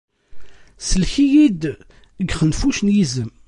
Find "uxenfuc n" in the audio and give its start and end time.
2.31-2.87